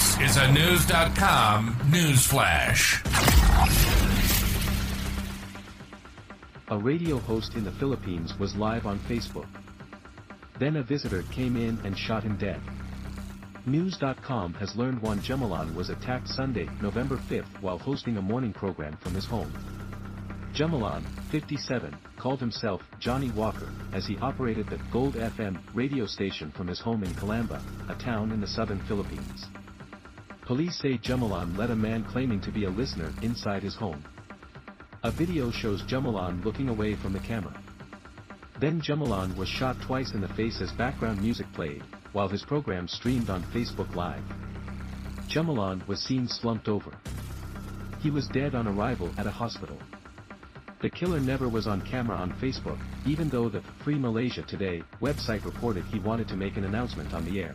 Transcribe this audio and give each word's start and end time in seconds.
This 0.00 0.30
is 0.30 0.36
a 0.38 0.50
News.com 0.52 1.76
news 1.92 2.24
flash. 2.24 3.02
A 6.68 6.78
radio 6.78 7.18
host 7.18 7.54
in 7.54 7.64
the 7.64 7.70
Philippines 7.72 8.38
was 8.38 8.56
live 8.56 8.86
on 8.86 8.98
Facebook. 9.00 9.46
Then 10.58 10.76
a 10.76 10.82
visitor 10.82 11.22
came 11.24 11.54
in 11.54 11.78
and 11.84 11.98
shot 11.98 12.22
him 12.22 12.38
dead. 12.38 12.62
News.com 13.66 14.54
has 14.54 14.74
learned 14.74 15.02
Juan 15.02 15.18
Jumalon 15.18 15.74
was 15.74 15.90
attacked 15.90 16.28
Sunday, 16.28 16.66
November 16.80 17.18
5th 17.18 17.60
while 17.60 17.78
hosting 17.78 18.16
a 18.16 18.22
morning 18.22 18.54
program 18.54 18.96
from 19.02 19.12
his 19.12 19.26
home. 19.26 19.52
Jumalon, 20.54 21.04
57, 21.30 21.94
called 22.16 22.40
himself 22.40 22.80
Johnny 23.00 23.30
Walker, 23.32 23.68
as 23.92 24.06
he 24.06 24.16
operated 24.22 24.66
the 24.70 24.80
Gold 24.90 25.16
FM 25.16 25.60
radio 25.74 26.06
station 26.06 26.50
from 26.52 26.68
his 26.68 26.80
home 26.80 27.04
in 27.04 27.10
Calamba, 27.16 27.60
a 27.90 27.94
town 27.96 28.32
in 28.32 28.40
the 28.40 28.46
southern 28.46 28.80
Philippines. 28.80 29.44
Police 30.50 30.80
say 30.80 30.98
Jumalon 30.98 31.56
led 31.56 31.70
a 31.70 31.76
man 31.76 32.02
claiming 32.02 32.40
to 32.40 32.50
be 32.50 32.64
a 32.64 32.70
listener 32.70 33.12
inside 33.22 33.62
his 33.62 33.76
home. 33.76 34.02
A 35.04 35.10
video 35.12 35.52
shows 35.52 35.80
Jumalon 35.82 36.44
looking 36.44 36.68
away 36.68 36.96
from 36.96 37.12
the 37.12 37.20
camera. 37.20 37.56
Then 38.58 38.80
Jumalon 38.80 39.36
was 39.36 39.48
shot 39.48 39.80
twice 39.80 40.12
in 40.12 40.20
the 40.20 40.34
face 40.34 40.60
as 40.60 40.72
background 40.72 41.22
music 41.22 41.46
played, 41.52 41.84
while 42.10 42.26
his 42.26 42.42
program 42.42 42.88
streamed 42.88 43.30
on 43.30 43.44
Facebook 43.54 43.94
Live. 43.94 44.24
Jumalon 45.28 45.86
was 45.86 46.02
seen 46.02 46.26
slumped 46.26 46.66
over. 46.66 46.90
He 48.00 48.10
was 48.10 48.26
dead 48.26 48.56
on 48.56 48.66
arrival 48.66 49.08
at 49.18 49.28
a 49.28 49.30
hospital. 49.30 49.78
The 50.82 50.90
killer 50.90 51.20
never 51.20 51.48
was 51.48 51.68
on 51.68 51.80
camera 51.82 52.16
on 52.16 52.32
Facebook, 52.40 52.80
even 53.06 53.28
though 53.28 53.48
the 53.48 53.62
Free 53.84 54.00
Malaysia 54.00 54.42
Today 54.42 54.82
website 55.00 55.44
reported 55.44 55.84
he 55.84 56.00
wanted 56.00 56.26
to 56.26 56.36
make 56.36 56.56
an 56.56 56.64
announcement 56.64 57.14
on 57.14 57.24
the 57.24 57.40
air. 57.40 57.54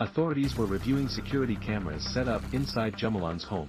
Authorities 0.00 0.56
were 0.56 0.66
reviewing 0.66 1.08
security 1.08 1.56
cameras 1.56 2.04
set 2.14 2.28
up 2.28 2.42
inside 2.52 2.94
Jumalon's 2.94 3.42
home. 3.42 3.68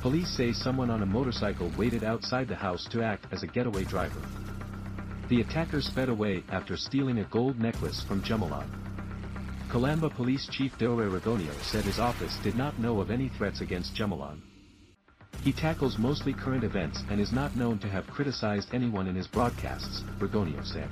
Police 0.00 0.30
say 0.34 0.52
someone 0.52 0.88
on 0.88 1.02
a 1.02 1.06
motorcycle 1.06 1.70
waited 1.76 2.02
outside 2.02 2.48
the 2.48 2.54
house 2.54 2.86
to 2.92 3.02
act 3.02 3.26
as 3.30 3.42
a 3.42 3.46
getaway 3.46 3.84
driver. 3.84 4.22
The 5.28 5.42
attacker 5.42 5.82
sped 5.82 6.08
away 6.08 6.44
after 6.50 6.78
stealing 6.78 7.18
a 7.18 7.24
gold 7.24 7.60
necklace 7.60 8.02
from 8.02 8.22
Jumalon. 8.22 8.70
Calamba 9.68 10.08
Police 10.08 10.48
Chief 10.50 10.72
Dore 10.78 11.10
Ragonio 11.10 11.52
said 11.60 11.84
his 11.84 11.98
office 11.98 12.38
did 12.42 12.56
not 12.56 12.78
know 12.78 12.98
of 13.00 13.10
any 13.10 13.28
threats 13.28 13.60
against 13.60 13.94
Jumalon. 13.94 14.40
He 15.42 15.52
tackles 15.52 15.98
mostly 15.98 16.32
current 16.32 16.64
events 16.64 17.02
and 17.10 17.20
is 17.20 17.32
not 17.32 17.54
known 17.54 17.78
to 17.80 17.88
have 17.88 18.06
criticized 18.06 18.70
anyone 18.72 19.06
in 19.06 19.14
his 19.14 19.26
broadcasts, 19.26 20.00
Ragonio 20.20 20.64
said. 20.64 20.88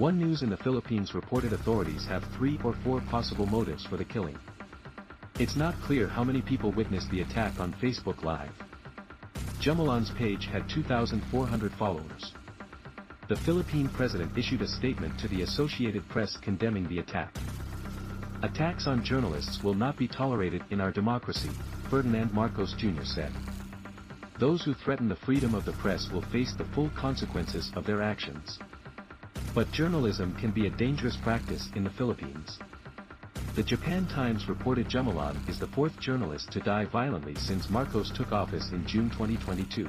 One 0.00 0.16
News 0.16 0.40
in 0.40 0.48
the 0.48 0.56
Philippines 0.56 1.12
reported 1.12 1.52
authorities 1.52 2.06
have 2.06 2.24
three 2.32 2.58
or 2.64 2.72
four 2.72 3.02
possible 3.02 3.44
motives 3.44 3.84
for 3.84 3.98
the 3.98 4.04
killing. 4.06 4.38
It's 5.38 5.56
not 5.56 5.78
clear 5.82 6.08
how 6.08 6.24
many 6.24 6.40
people 6.40 6.72
witnessed 6.72 7.10
the 7.10 7.20
attack 7.20 7.60
on 7.60 7.74
Facebook 7.74 8.24
Live. 8.24 8.54
Jumalon's 9.60 10.10
page 10.12 10.46
had 10.46 10.66
2,400 10.70 11.72
followers. 11.72 12.32
The 13.28 13.36
Philippine 13.36 13.90
president 13.90 14.38
issued 14.38 14.62
a 14.62 14.66
statement 14.66 15.20
to 15.20 15.28
the 15.28 15.42
Associated 15.42 16.08
Press 16.08 16.34
condemning 16.38 16.88
the 16.88 17.00
attack. 17.00 17.36
Attacks 18.42 18.86
on 18.86 19.04
journalists 19.04 19.62
will 19.62 19.74
not 19.74 19.98
be 19.98 20.08
tolerated 20.08 20.64
in 20.70 20.80
our 20.80 20.92
democracy, 20.92 21.50
Ferdinand 21.90 22.32
Marcos 22.32 22.72
Jr. 22.72 23.04
said. 23.04 23.32
Those 24.38 24.64
who 24.64 24.72
threaten 24.72 25.10
the 25.10 25.16
freedom 25.16 25.54
of 25.54 25.66
the 25.66 25.72
press 25.72 26.10
will 26.10 26.22
face 26.22 26.54
the 26.54 26.64
full 26.64 26.88
consequences 26.96 27.70
of 27.76 27.84
their 27.84 28.00
actions. 28.00 28.58
But 29.52 29.72
journalism 29.72 30.34
can 30.36 30.52
be 30.52 30.66
a 30.66 30.70
dangerous 30.70 31.16
practice 31.16 31.68
in 31.74 31.82
the 31.82 31.90
Philippines. 31.90 32.58
The 33.56 33.64
Japan 33.64 34.06
Times 34.06 34.48
reported 34.48 34.88
Jumalon 34.88 35.36
is 35.48 35.58
the 35.58 35.66
fourth 35.66 35.98
journalist 35.98 36.52
to 36.52 36.60
die 36.60 36.84
violently 36.84 37.34
since 37.34 37.68
Marcos 37.68 38.12
took 38.12 38.30
office 38.30 38.70
in 38.70 38.86
June 38.86 39.10
2022. 39.10 39.88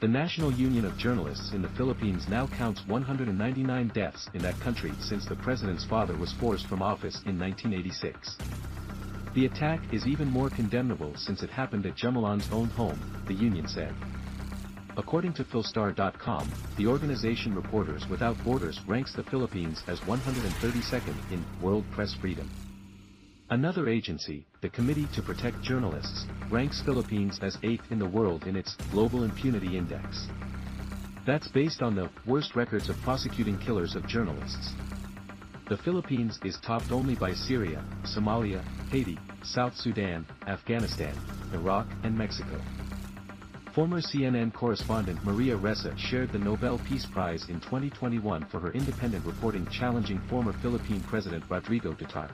The 0.00 0.06
National 0.06 0.52
Union 0.52 0.84
of 0.84 0.96
Journalists 0.96 1.52
in 1.52 1.62
the 1.62 1.68
Philippines 1.70 2.28
now 2.28 2.46
counts 2.46 2.86
199 2.86 3.88
deaths 3.88 4.28
in 4.34 4.42
that 4.42 4.60
country 4.60 4.92
since 5.00 5.26
the 5.26 5.36
president's 5.36 5.84
father 5.84 6.16
was 6.16 6.32
forced 6.34 6.68
from 6.68 6.80
office 6.80 7.22
in 7.26 7.36
1986. 7.36 8.36
The 9.34 9.46
attack 9.46 9.80
is 9.92 10.06
even 10.06 10.28
more 10.28 10.48
condemnable 10.48 11.16
since 11.16 11.42
it 11.42 11.50
happened 11.50 11.86
at 11.86 11.96
Jumalon's 11.96 12.52
own 12.52 12.68
home, 12.68 13.00
the 13.26 13.34
union 13.34 13.66
said. 13.66 13.92
According 14.96 15.32
to 15.34 15.44
Philstar.com, 15.44 16.48
the 16.76 16.86
organization 16.86 17.52
Reporters 17.52 18.08
Without 18.08 18.42
Borders 18.44 18.80
ranks 18.86 19.12
the 19.12 19.24
Philippines 19.24 19.82
as 19.88 19.98
132nd 20.00 21.32
in 21.32 21.44
world 21.60 21.84
press 21.90 22.14
freedom. 22.14 22.48
Another 23.50 23.88
agency, 23.88 24.46
the 24.60 24.68
Committee 24.68 25.08
to 25.14 25.20
Protect 25.20 25.60
Journalists, 25.62 26.26
ranks 26.48 26.80
Philippines 26.80 27.40
as 27.42 27.56
8th 27.58 27.90
in 27.90 27.98
the 27.98 28.06
world 28.06 28.46
in 28.46 28.54
its 28.54 28.76
Global 28.92 29.24
Impunity 29.24 29.76
Index. 29.76 30.28
That's 31.26 31.48
based 31.48 31.82
on 31.82 31.96
the 31.96 32.08
worst 32.24 32.54
records 32.54 32.88
of 32.88 32.96
prosecuting 33.02 33.58
killers 33.58 33.96
of 33.96 34.06
journalists. 34.06 34.74
The 35.68 35.76
Philippines 35.78 36.38
is 36.44 36.58
topped 36.60 36.92
only 36.92 37.16
by 37.16 37.32
Syria, 37.32 37.84
Somalia, 38.04 38.62
Haiti, 38.90 39.18
South 39.42 39.76
Sudan, 39.76 40.24
Afghanistan, 40.46 41.14
Iraq 41.52 41.88
and 42.04 42.16
Mexico. 42.16 42.60
Former 43.74 44.00
CNN 44.00 44.52
correspondent 44.52 45.18
Maria 45.24 45.56
Ressa 45.58 45.98
shared 45.98 46.30
the 46.30 46.38
Nobel 46.38 46.78
Peace 46.88 47.04
Prize 47.04 47.48
in 47.48 47.58
2021 47.58 48.44
for 48.44 48.60
her 48.60 48.70
independent 48.70 49.26
reporting 49.26 49.66
challenging 49.66 50.20
former 50.28 50.52
Philippine 50.52 51.00
President 51.00 51.42
Rodrigo 51.48 51.92
Duterte. 51.92 52.30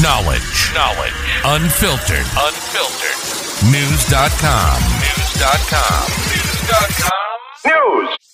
Knowledge. 0.00 0.70
Knowledge. 0.72 1.12
Unfiltered. 1.44 2.26
Unfiltered. 2.38 3.18
News.com. 3.72 4.80
News.com. 5.00 6.06
News.com. 6.30 7.29
News. 7.66 8.29